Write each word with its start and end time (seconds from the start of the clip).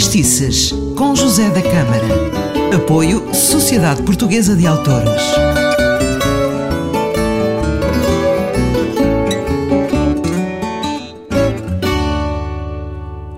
Justiças, 0.00 0.72
com 0.96 1.14
José 1.14 1.50
da 1.50 1.60
Câmara. 1.60 2.74
Apoio 2.74 3.34
Sociedade 3.34 4.02
Portuguesa 4.02 4.56
de 4.56 4.66
Autores. 4.66 5.22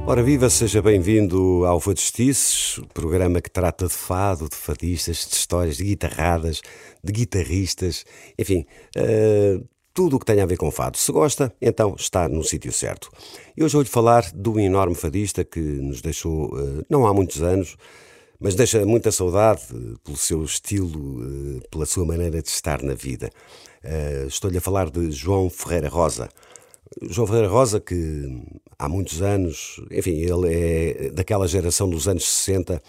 Ora 0.06 0.22
viva, 0.22 0.48
seja 0.48 0.80
bem-vindo 0.80 1.64
ao 1.66 1.80
Fadistices, 1.80 2.78
o 2.78 2.86
programa 2.94 3.40
que 3.40 3.50
trata 3.50 3.88
de 3.88 3.92
fado, 3.92 4.48
de 4.48 4.54
fadistas, 4.54 5.26
de 5.28 5.34
histórias, 5.34 5.78
de 5.78 5.84
guitarradas, 5.84 6.60
de 7.02 7.12
guitarristas, 7.12 8.04
enfim, 8.38 8.64
uh, 8.96 9.66
tudo 9.94 10.16
o 10.16 10.18
que 10.18 10.26
tem 10.26 10.40
a 10.40 10.46
ver 10.46 10.56
com 10.56 10.70
fado. 10.70 10.96
Se 10.96 11.12
gosta, 11.12 11.52
então 11.60 11.94
está 11.98 12.28
no 12.28 12.42
sítio 12.42 12.72
certo. 12.72 13.10
E 13.56 13.62
hoje 13.62 13.74
vou-lhe 13.74 13.88
falar 13.88 14.30
de 14.32 14.48
um 14.48 14.58
enorme 14.58 14.94
fadista 14.94 15.44
que 15.44 15.60
nos 15.60 16.00
deixou 16.00 16.46
uh, 16.54 16.84
não 16.88 17.06
há 17.06 17.12
muitos 17.12 17.42
anos, 17.42 17.76
mas 18.40 18.54
deixa 18.54 18.84
muita 18.84 19.12
saudade 19.12 19.62
uh, 19.72 19.98
pelo 20.00 20.16
seu 20.16 20.42
estilo, 20.44 21.20
uh, 21.20 21.60
pela 21.70 21.86
sua 21.86 22.04
maneira 22.04 22.42
de 22.42 22.48
estar 22.48 22.82
na 22.82 22.94
vida. 22.94 23.30
Estou-lhe 24.28 24.58
a 24.58 24.60
falar 24.60 24.88
de 24.88 25.10
João 25.10 25.50
Ferreira 25.50 25.88
Rosa. 25.88 26.28
João 27.00 27.26
Ferreira 27.26 27.48
Rosa, 27.48 27.80
que 27.80 28.42
há 28.78 28.88
muitos 28.88 29.22
anos, 29.22 29.80
enfim, 29.90 30.12
ele 30.12 30.52
é 30.52 31.10
daquela 31.10 31.46
geração 31.46 31.88
dos 31.88 32.06
anos 32.08 32.24
60 32.28 32.82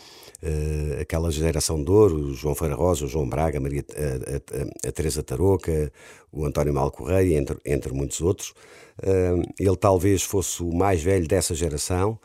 uh, 0.44 1.02
aquela 1.02 1.31
geração 1.31 1.84
de 1.84 1.89
ouro, 1.89 2.16
o 2.16 2.34
João 2.34 2.53
Feira 2.53 2.75
Rosa, 2.75 3.05
o 3.05 3.08
João 3.08 3.27
Braga, 3.27 3.58
a, 3.58 3.61
Maria, 3.61 3.84
a, 3.95 4.88
a, 4.88 4.89
a 4.89 4.91
Teresa 4.91 5.23
Tarouca, 5.23 5.91
o 6.31 6.45
António 6.45 6.73
Mal 6.73 6.91
Correia, 6.91 7.38
entre, 7.38 7.58
entre 7.66 7.94
muitos 7.94 8.21
outros. 8.21 8.53
Uh, 8.99 9.41
ele 9.59 9.77
talvez 9.77 10.22
fosse 10.22 10.61
o 10.61 10.73
mais 10.73 11.02
velho 11.02 11.27
dessa 11.27 11.55
geração. 11.55 12.20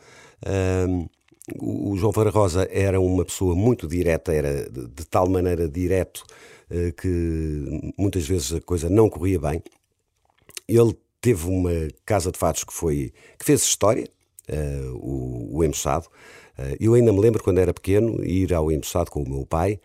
Uh, 0.45 1.09
o 1.59 1.97
João 1.97 2.13
Feira 2.13 2.29
Rosa 2.29 2.67
era 2.71 2.99
uma 2.99 3.25
pessoa 3.25 3.55
muito 3.55 3.87
direta, 3.87 4.31
era 4.31 4.69
de, 4.69 4.87
de 4.87 5.05
tal 5.05 5.27
maneira 5.27 5.67
direto 5.67 6.23
que 7.01 7.93
muitas 7.97 8.27
vezes 8.27 8.53
a 8.53 8.61
coisa 8.61 8.87
não 8.87 9.09
corria 9.09 9.39
bem. 9.39 9.63
Ele 10.67 10.95
teve 11.21 11.47
uma 11.47 11.87
casa 12.05 12.31
de 12.31 12.37
fatos 12.37 12.63
que 12.63 12.73
foi 12.73 13.13
que 13.37 13.45
fez 13.45 13.61
história, 13.61 14.07
uh, 14.49 14.95
o, 14.95 15.57
o 15.57 15.63
Embuçado, 15.63 16.07
eh, 16.59 16.77
eu 16.79 16.93
ainda 16.93 17.13
me 17.13 17.19
lembro, 17.19 17.41
quando 17.41 17.59
era 17.59 17.73
pequeno, 17.73 18.23
ir 18.23 18.53
ao 18.53 18.71
embuçado 18.71 19.09
com 19.09 19.23
o 19.23 19.29
meu 19.29 19.45
pai, 19.45 19.79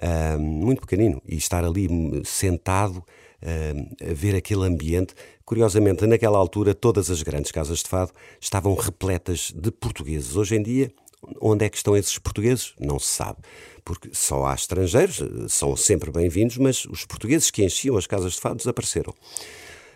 eh, 0.00 0.36
muito 0.36 0.80
pequenino, 0.80 1.22
e 1.26 1.36
estar 1.36 1.64
ali 1.64 1.88
sentado 2.24 3.02
eh, 3.40 3.74
a 4.10 4.12
ver 4.12 4.34
aquele 4.34 4.64
ambiente. 4.64 5.14
Curiosamente, 5.44 6.04
naquela 6.06 6.38
altura, 6.38 6.74
todas 6.74 7.10
as 7.10 7.22
grandes 7.22 7.52
casas 7.52 7.78
de 7.78 7.88
fado 7.88 8.12
estavam 8.40 8.74
repletas 8.74 9.52
de 9.54 9.70
portugueses. 9.70 10.34
Hoje 10.36 10.56
em 10.56 10.62
dia, 10.62 10.92
onde 11.40 11.64
é 11.64 11.68
que 11.68 11.76
estão 11.76 11.96
esses 11.96 12.18
portugueses? 12.18 12.74
Não 12.80 12.98
se 12.98 13.08
sabe. 13.08 13.38
Porque 13.84 14.10
só 14.12 14.46
há 14.46 14.54
estrangeiros, 14.54 15.22
são 15.48 15.76
sempre 15.76 16.10
bem-vindos, 16.10 16.56
mas 16.56 16.84
os 16.86 17.04
portugueses 17.04 17.52
que 17.52 17.64
enchiam 17.64 17.96
as 17.96 18.06
casas 18.06 18.32
de 18.32 18.40
fado 18.40 18.56
desapareceram. 18.56 19.14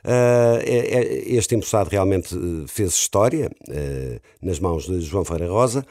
Uh, 0.04 0.60
este 1.26 1.54
embuçado 1.54 1.90
realmente 1.90 2.34
fez 2.66 2.92
história 2.92 3.50
uh, 3.68 4.20
nas 4.40 4.58
mãos 4.58 4.86
de 4.86 5.00
João 5.00 5.24
Ferreira 5.24 5.52
Rosa. 5.52 5.84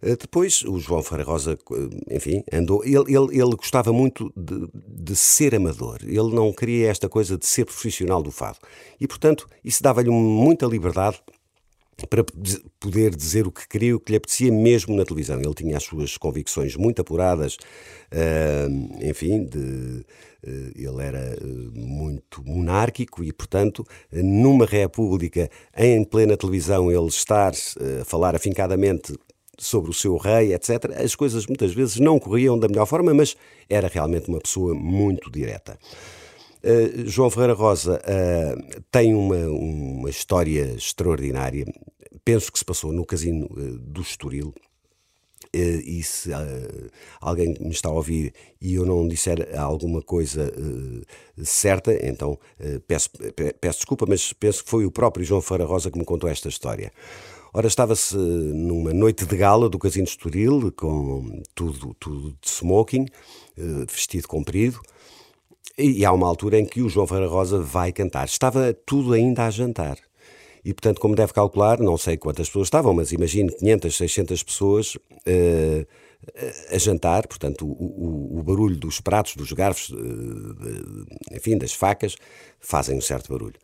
Eh, 0.00 0.16
depois, 0.16 0.62
o 0.62 0.78
João 0.78 1.02
Ferreira 1.02 1.30
Rosa, 1.30 1.58
eh, 1.72 2.16
enfim, 2.16 2.44
andou. 2.52 2.84
Ele, 2.84 3.14
ele, 3.14 3.40
ele 3.40 3.56
gostava 3.56 3.92
muito 3.92 4.32
de, 4.36 4.68
de, 4.74 5.16
ser 5.16 5.54
amador. 5.54 5.98
Ele 6.02 6.34
não 6.34 6.52
queria 6.52 6.88
esta 6.88 7.08
coisa 7.08 7.36
de 7.36 7.46
ser 7.46 7.64
profissional 7.64 8.22
do 8.22 8.30
fado. 8.30 8.58
E, 9.00 9.08
portanto, 9.08 9.48
isso 9.64 9.82
dava-lhe 9.82 10.10
muita 10.10 10.66
liberdade 10.66 11.20
para 12.06 12.24
poder 12.78 13.14
dizer 13.14 13.46
o 13.46 13.52
que 13.52 13.66
queria, 13.66 13.96
o 13.96 14.00
que 14.00 14.12
lhe 14.12 14.16
apetecia 14.16 14.52
mesmo 14.52 14.94
na 14.96 15.04
televisão. 15.04 15.40
Ele 15.40 15.54
tinha 15.54 15.76
as 15.76 15.82
suas 15.82 16.16
convicções 16.16 16.76
muito 16.76 17.00
apuradas, 17.00 17.56
uh, 18.12 19.04
enfim, 19.04 19.44
de, 19.44 19.58
uh, 19.58 20.72
ele 20.76 21.02
era 21.02 21.36
muito 21.74 22.42
monárquico 22.44 23.24
e, 23.24 23.32
portanto, 23.32 23.84
numa 24.12 24.64
república, 24.64 25.50
em 25.76 26.04
plena 26.04 26.36
televisão, 26.36 26.90
ele 26.90 27.08
estar 27.08 27.52
a 28.00 28.04
falar 28.04 28.36
afincadamente 28.36 29.14
sobre 29.58 29.90
o 29.90 29.94
seu 29.94 30.16
rei, 30.16 30.54
etc., 30.54 30.92
as 30.96 31.16
coisas 31.16 31.46
muitas 31.46 31.74
vezes 31.74 31.96
não 31.96 32.18
corriam 32.18 32.58
da 32.58 32.68
melhor 32.68 32.86
forma, 32.86 33.12
mas 33.12 33.36
era 33.68 33.88
realmente 33.88 34.28
uma 34.28 34.38
pessoa 34.38 34.72
muito 34.72 35.30
direta. 35.30 35.76
Uh, 36.64 37.06
João 37.06 37.30
Ferreira 37.30 37.54
Rosa 37.54 38.00
uh, 38.00 38.82
tem 38.90 39.14
uma, 39.14 39.36
uma 39.48 40.10
história 40.10 40.74
extraordinária. 40.74 41.64
Penso 42.24 42.52
que 42.52 42.58
se 42.58 42.64
passou 42.64 42.92
no 42.92 43.04
casino 43.04 43.46
uh, 43.46 43.78
do 43.78 44.00
Estoril. 44.00 44.52
e 45.54 46.02
se 46.02 46.30
alguém 47.20 47.54
me 47.60 47.70
está 47.70 47.88
a 47.88 47.92
ouvir 47.92 48.34
e 48.60 48.74
eu 48.74 48.84
não 48.84 49.08
disser 49.08 49.48
alguma 49.58 50.02
coisa 50.02 50.52
certa, 51.42 51.90
então 52.06 52.38
peço, 52.86 53.08
peço 53.58 53.78
desculpa, 53.78 54.04
mas 54.06 54.32
penso 54.34 54.62
que 54.62 54.68
foi 54.68 54.84
o 54.84 54.90
próprio 54.90 55.24
João 55.24 55.40
Ferreira 55.40 55.64
Rosa 55.64 55.90
que 55.90 55.98
me 55.98 56.04
contou 56.04 56.28
esta 56.28 56.48
história. 56.48 56.92
Ora, 57.52 57.66
estava-se 57.66 58.14
numa 58.16 58.92
noite 58.92 59.24
de 59.24 59.36
gala 59.36 59.70
do 59.70 59.78
Casino 59.78 60.04
Estoril, 60.04 60.70
com 60.76 61.42
tudo, 61.54 61.94
tudo 61.98 62.36
de 62.40 62.48
smoking, 62.48 63.06
eh, 63.56 63.86
vestido 63.90 64.28
comprido, 64.28 64.78
e 65.78 66.04
há 66.04 66.12
uma 66.12 66.26
altura 66.26 66.58
em 66.58 66.66
que 66.66 66.82
o 66.82 66.88
João 66.88 67.06
Ferreira 67.06 67.30
Rosa 67.30 67.60
vai 67.60 67.92
cantar. 67.92 68.26
Estava 68.26 68.74
tudo 68.84 69.12
ainda 69.12 69.46
a 69.46 69.50
jantar. 69.50 69.96
E, 70.64 70.74
portanto, 70.74 71.00
como 71.00 71.14
deve 71.14 71.32
calcular, 71.32 71.78
não 71.78 71.96
sei 71.96 72.16
quantas 72.16 72.48
pessoas 72.48 72.66
estavam, 72.66 72.92
mas 72.92 73.12
imagino 73.12 73.50
500, 73.54 73.96
600 73.96 74.42
pessoas 74.42 74.96
uh, 74.96 75.86
a 76.70 76.78
jantar, 76.78 77.26
portanto, 77.28 77.64
o, 77.64 77.70
o, 77.70 78.38
o, 78.40 78.42
barulho 78.42 78.76
dos 78.76 79.00
pratos, 79.00 79.36
dos 79.36 79.52
garfos, 79.52 79.90
uh, 79.90 81.06
enfim, 81.32 81.56
das 81.56 81.72
facas, 81.72 82.16
fazem 82.58 82.98
um 82.98 83.00
certo 83.00 83.32
barulho. 83.32 83.54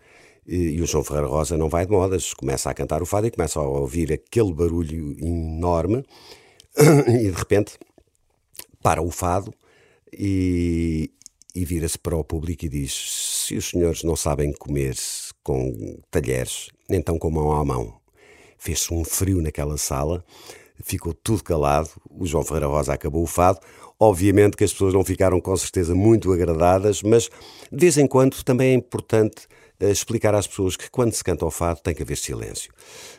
E, 0.47 0.81
o 0.81 0.87
João 0.87 1.03
Ferreira 1.03 1.27
Rosa 1.27 1.57
não 1.57 1.69
vai 1.69 1.85
de 1.85 1.93
modas, 1.93 2.33
começa 2.33 2.71
a 2.71 2.75
cantar 2.75 3.03
o 3.03 3.07
fado 3.07 3.27
e 3.27 3.31
começa 3.31 3.59
a 3.59 3.63
ouvir 3.63 4.13
aquele 4.13 4.53
barulho 4.53 5.17
enorme 5.21 6.05
e 7.09 7.31
de 7.31 7.37
repente 7.37 7.79
para 8.83 9.03
o 9.03 9.11
fado 9.11 9.53
e, 10.13 11.11
e 11.55 11.65
vira-se 11.65 11.99
para 11.99 12.17
o 12.17 12.25
público 12.25 12.65
e 12.65 12.69
diz: 12.69 12.93
Se 13.47 13.57
os 13.57 13.71
senhores 13.71 14.03
não 14.03 14.17
sabem 14.17 14.53
comer 14.53 14.97
com 15.43 15.99
talheres, 16.11 16.69
então 16.89 17.19
com 17.19 17.31
mão 17.31 17.53
à 17.53 17.65
mão. 17.65 17.95
Fez-se 18.59 18.93
um 18.93 19.05
frio 19.05 19.43
naquela 19.43 19.77
sala, 19.77 20.25
ficou 20.83 21.15
tudo 21.15 21.45
calado. 21.45 21.91
O 22.11 22.27
João 22.27 22.45
Ferreira 22.45 22.67
Rosa 22.67 22.93
acabou 22.93 23.23
o 23.23 23.27
fado. 23.27 23.61
Obviamente 24.01 24.57
que 24.57 24.65
as 24.65 24.73
pessoas 24.73 24.93
não 24.93 25.05
ficaram 25.05 25.41
com 25.41 25.57
certeza 25.57 25.95
muito 25.95 26.33
agradadas, 26.33 27.03
mas 27.03 27.29
de 27.71 27.79
vez 27.79 27.97
em 27.97 28.07
quando 28.07 28.43
também 28.43 28.73
é 28.73 28.75
importante 28.75 29.47
explicar 29.81 30.35
às 30.35 30.47
pessoas 30.47 30.77
que 30.77 30.91
quando 30.91 31.12
se 31.12 31.25
canta 31.25 31.45
o 31.45 31.51
fado 31.51 31.81
tem 31.81 31.95
que 31.95 32.03
haver 32.03 32.17
silêncio. 32.17 32.73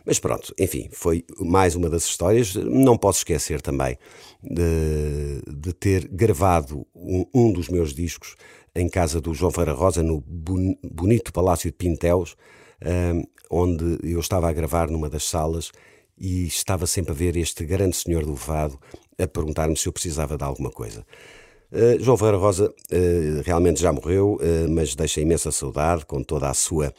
Mas 0.06 0.20
pronto, 0.20 0.54
enfim, 0.60 0.90
foi 0.92 1.26
mais 1.40 1.76
uma 1.76 1.90
das 1.90 2.06
histórias. 2.06 2.56
Não 2.56 2.98
posso 2.98 3.20
esquecer 3.20 3.62
também 3.62 3.98
de, 4.42 5.42
de 5.48 5.74
ter 5.74 6.08
gravado 6.08 6.86
um, 6.96 7.26
um, 7.34 7.52
dos 7.52 7.70
meus 7.70 7.94
discos 7.94 8.36
em 8.74 8.90
casa 8.90 9.22
do 9.22 9.34
João 9.34 9.52
Feira 9.52 9.74
Rosa, 9.74 10.04
no 10.04 10.22
bonito 10.22 11.32
Palácio 11.32 11.70
de 11.70 11.78
Pintéus, 11.78 12.36
um, 13.14 13.24
onde 13.50 14.00
eu 14.04 14.20
estava 14.20 14.50
a 14.50 14.54
gravar 14.54 14.90
numa 14.90 15.10
das 15.10 15.24
salas 15.24 15.72
e 16.18 16.46
estava 16.46 16.88
sempre 16.88 17.12
a 17.12 17.16
ver 17.16 17.36
este 17.36 17.66
grande 17.66 17.96
senhor 17.96 18.26
do 18.26 18.36
fado 18.36 18.80
a 19.18 19.28
perguntar-me 19.28 19.78
se 19.78 19.88
eu 19.88 19.94
precisava 19.94 20.38
de 20.38 20.44
alguma 20.44 20.70
coisa. 20.70 21.06
Uh, 21.76 22.02
João 22.02 22.16
Ferreira 22.16 22.38
Rosa 22.38 22.70
uh, 22.70 23.42
realmente 23.44 23.82
já 23.82 23.92
morreu, 23.92 24.40
uh, 24.42 24.70
mas 24.70 24.96
deixa 24.96 25.20
imensa 25.20 25.52
saudade 25.52 26.06
com 26.06 26.24
toda 26.24 26.50
a 26.50 26.54
sua, 26.54 26.94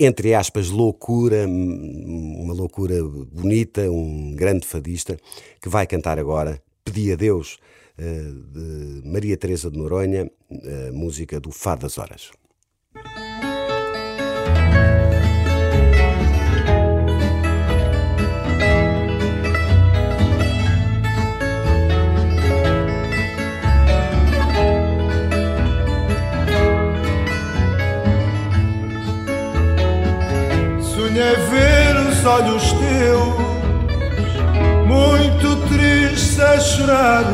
entre 0.00 0.34
aspas, 0.34 0.68
loucura, 0.68 1.46
uma 1.46 2.52
loucura 2.52 2.96
bonita, 3.30 3.88
um 3.88 4.34
grande 4.34 4.66
fadista, 4.66 5.16
que 5.60 5.68
vai 5.68 5.86
cantar 5.86 6.18
agora 6.18 6.60
Pedi 6.84 7.12
a 7.12 7.14
Deus, 7.14 7.60
de 7.96 9.08
Maria 9.08 9.36
Teresa 9.36 9.70
de 9.70 9.78
Noronha, 9.78 10.28
música 10.92 11.38
do 11.38 11.52
Fado 11.52 11.82
das 11.82 11.98
Horas. 11.98 12.32
Olhos 32.30 32.72
teus, 32.72 33.34
muito 34.86 35.56
tristes 35.68 36.38
a 36.38 36.60
chorar. 36.60 37.24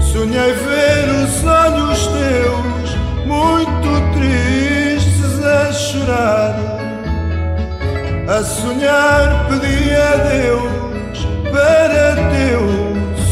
Sonhei 0.00 0.52
ver 0.52 1.08
os 1.24 1.44
olhos 1.44 2.06
teus, 2.06 2.96
muito 3.26 3.90
tristes 4.14 5.44
a 5.44 5.72
chorar. 5.72 6.54
A 8.28 8.42
sonhar 8.44 9.48
pedi 9.48 9.90
a 9.94 10.16
Deus 10.16 11.26
para 11.50 12.14
teu 12.30 12.62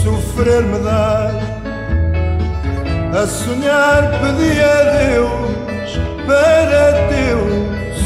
sofrer 0.03 0.63
me 0.63 0.79
dar. 0.81 1.33
A 3.13 3.27
sonhar 3.27 4.11
pedi 4.21 4.61
a 4.61 4.79
Deus 4.99 5.99
para 6.27 7.09
teu 7.09 7.41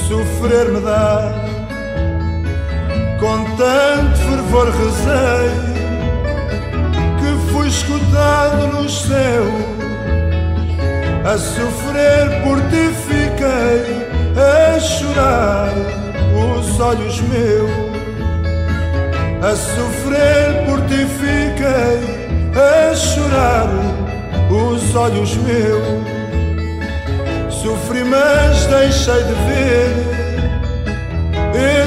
sofrer 0.06 0.68
me 0.70 0.80
dar. 0.80 1.53
Com 3.24 3.42
tanto 3.56 4.18
fervor 4.18 4.68
rezei 4.68 5.48
que 7.18 7.30
fui 7.50 7.68
escutado 7.68 8.66
no 8.66 8.86
céu. 8.86 9.44
A 11.24 11.38
sofrer 11.38 12.42
por 12.42 12.60
ti 12.68 12.92
fiquei 13.06 14.04
a 14.36 14.78
chorar 14.78 15.72
os 16.34 16.78
olhos 16.78 17.18
meus, 17.22 17.70
a 19.42 19.56
sofrer 19.56 20.66
por 20.66 20.82
ti 20.82 21.06
fiquei, 21.16 22.00
a 22.54 22.94
chorar 22.94 23.70
os 24.50 24.94
olhos 24.94 25.34
meus. 25.38 26.04
Sofri, 27.54 28.04
mas 28.04 28.66
deixei 28.66 29.22
de 29.22 29.34
ver 29.48 30.14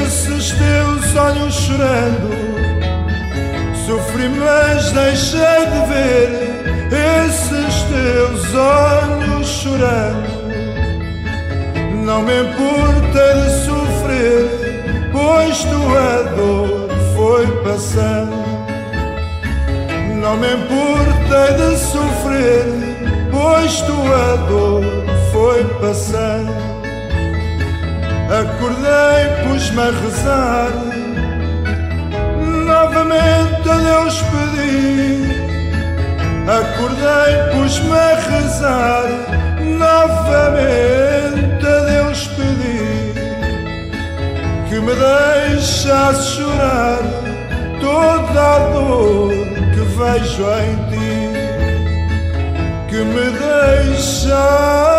esses 0.01 0.51
teus 0.53 0.86
olhos 1.17 1.53
chorando. 1.53 2.29
Sofri, 3.85 4.29
mas 4.29 4.91
deixei 4.91 5.65
de 5.71 5.81
ver 5.87 6.47
esses 7.25 7.83
teus 7.83 8.53
olhos 8.55 9.47
chorando. 9.47 10.37
Não 12.05 12.21
me 12.21 12.41
importa 12.41 13.33
de 13.35 13.49
sofrer, 13.65 15.09
pois 15.11 15.63
tua 15.63 16.23
dor 16.35 16.89
foi 17.15 17.47
passando. 17.63 18.37
Não 20.21 20.37
me 20.37 20.47
importa 20.53 21.53
de 21.53 21.77
sofrer, 21.77 22.65
pois 23.31 23.81
tua 23.81 24.37
dor 24.47 24.83
foi 25.31 25.63
passando. 25.81 26.67
Acordei, 28.29 29.47
pus-me 29.47 29.81
a 29.81 29.85
rezar, 29.85 30.86
novamente 34.07 34.13
a 34.13 34.13
Deus 34.13 34.21
pedi. 34.21 35.27
Acordei, 36.47 37.33
pus-me 37.51 37.91
a 37.91 38.15
rezar, 38.15 39.07
novamente 39.77 41.65
a 41.67 41.79
Deus 41.81 42.27
pedi 42.27 43.13
que 44.69 44.79
me 44.79 44.93
deixasse 44.95 46.37
chorar 46.37 46.99
toda 47.81 48.41
a 48.41 48.59
dor 48.69 49.33
que 49.73 49.81
vejo 49.81 50.45
em 50.61 50.75
ti, 50.89 51.19
que 52.89 52.99
me 53.03 53.27
deixasse 53.31 54.96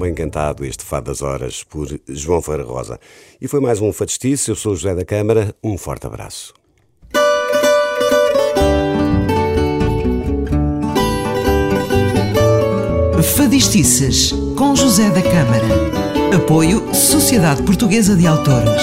bem 0.00 0.14
cantado 0.14 0.64
este 0.64 0.82
Fado 0.82 1.06
das 1.06 1.20
Horas 1.20 1.62
por 1.62 1.86
João 2.08 2.40
Ferreira 2.40 2.66
Rosa. 2.66 2.98
E 3.40 3.46
foi 3.46 3.60
mais 3.60 3.80
um 3.80 3.92
Fadistice. 3.92 4.48
Eu 4.48 4.56
sou 4.56 4.74
José 4.74 4.94
da 4.94 5.04
Câmara. 5.04 5.54
Um 5.62 5.76
forte 5.76 6.06
abraço. 6.06 6.54
Fadistices 13.36 14.32
com 14.56 14.74
José 14.74 15.10
da 15.10 15.22
Câmara. 15.22 15.66
Apoio 16.34 16.94
Sociedade 16.94 17.62
Portuguesa 17.62 18.16
de 18.16 18.26
Autores. 18.26 18.82